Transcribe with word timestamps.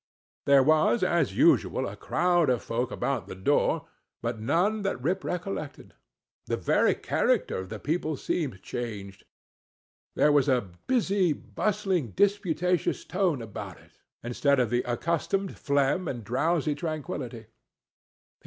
There 0.47 0.63
was, 0.63 1.03
as 1.03 1.37
usual, 1.37 1.87
a 1.87 1.95
crowd 1.95 2.49
of 2.49 2.63
folk 2.63 2.89
about 2.89 3.27
the 3.27 3.35
door, 3.35 3.85
but 4.23 4.39
none 4.39 4.81
that 4.81 4.99
Rip 4.99 5.23
recollected. 5.23 5.93
The 6.47 6.57
very 6.57 6.95
character 6.95 7.59
of 7.59 7.69
the 7.69 7.77
people 7.77 8.17
seemed 8.17 8.63
changed. 8.63 9.25
There 10.15 10.31
was 10.31 10.49
a 10.49 10.71
busy, 10.87 11.33
bustling, 11.33 12.13
disputatious 12.13 13.05
tone 13.05 13.43
about 13.43 13.77
it, 13.77 14.01
instead 14.23 14.59
of 14.59 14.71
the 14.71 14.81
accustomed 14.91 15.55
phlegm 15.55 16.07
and 16.07 16.23
drowsy 16.23 16.73
tranquillity. 16.73 17.45